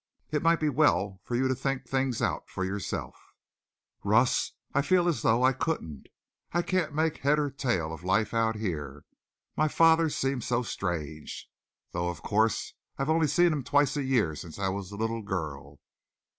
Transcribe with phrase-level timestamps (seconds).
[0.31, 3.15] "It might be well for you to think things out for yourself."
[4.03, 6.07] "Russ, I feel as though I couldn't.
[6.53, 9.05] I can't make head or tail of life out here.
[9.55, 11.47] My father seems so strange.
[11.91, 15.21] Though, of course, I've only seen him twice a year since I was a little
[15.21, 15.79] girl.